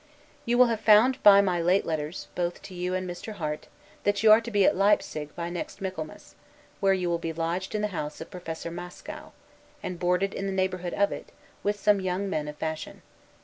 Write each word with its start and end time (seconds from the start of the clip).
You 0.47 0.57
will 0.57 0.65
have 0.65 0.79
found 0.81 1.21
by 1.21 1.41
my 1.41 1.61
late 1.61 1.85
letters, 1.85 2.27
both 2.33 2.63
to 2.63 2.73
you 2.73 2.95
and 2.95 3.07
Mr. 3.07 3.33
Harte, 3.33 3.67
that 4.03 4.23
you 4.23 4.31
are 4.31 4.41
to 4.41 4.49
be 4.49 4.65
at 4.65 4.75
Leipsig 4.75 5.35
by 5.35 5.51
next 5.51 5.79
Michaelmas; 5.79 6.33
where 6.79 6.95
you 6.95 7.07
will 7.07 7.19
be 7.19 7.31
lodged 7.33 7.75
in 7.75 7.83
the 7.83 7.89
house 7.89 8.19
of 8.19 8.31
Professor 8.31 8.71
Mascow, 8.71 9.31
and 9.83 9.99
boarded 9.99 10.33
in 10.33 10.47
the 10.47 10.51
neighborhood 10.53 10.95
of 10.95 11.11
it, 11.11 11.31
with 11.61 11.79
some 11.79 12.01
young 12.01 12.27
men 12.31 12.47
of 12.47 12.55
fashion. 12.57 13.03